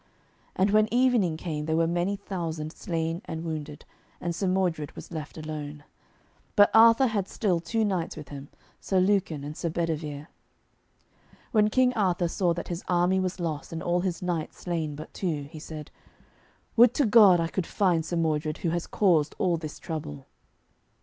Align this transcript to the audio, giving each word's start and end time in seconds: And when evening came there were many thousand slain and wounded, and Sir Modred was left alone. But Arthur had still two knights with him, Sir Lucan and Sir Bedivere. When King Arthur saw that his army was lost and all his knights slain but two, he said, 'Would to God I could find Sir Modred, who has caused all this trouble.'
And 0.55 0.71
when 0.71 0.91
evening 0.91 1.37
came 1.37 1.67
there 1.67 1.75
were 1.77 1.85
many 1.85 2.15
thousand 2.15 2.73
slain 2.73 3.21
and 3.25 3.43
wounded, 3.43 3.85
and 4.19 4.33
Sir 4.33 4.47
Modred 4.47 4.93
was 4.93 5.11
left 5.11 5.37
alone. 5.37 5.83
But 6.55 6.71
Arthur 6.73 7.05
had 7.05 7.27
still 7.27 7.59
two 7.59 7.85
knights 7.85 8.17
with 8.17 8.29
him, 8.29 8.49
Sir 8.79 8.99
Lucan 8.99 9.43
and 9.43 9.55
Sir 9.55 9.69
Bedivere. 9.69 10.27
When 11.51 11.69
King 11.69 11.93
Arthur 11.93 12.27
saw 12.27 12.51
that 12.55 12.69
his 12.69 12.83
army 12.87 13.19
was 13.19 13.39
lost 13.39 13.71
and 13.71 13.83
all 13.83 13.99
his 14.01 14.23
knights 14.23 14.57
slain 14.61 14.95
but 14.95 15.13
two, 15.13 15.43
he 15.51 15.59
said, 15.59 15.91
'Would 16.75 16.95
to 16.95 17.05
God 17.05 17.39
I 17.39 17.47
could 17.47 17.67
find 17.67 18.03
Sir 18.03 18.17
Modred, 18.17 18.57
who 18.65 18.69
has 18.71 18.87
caused 18.87 19.35
all 19.37 19.57
this 19.57 19.77
trouble.' 19.77 20.25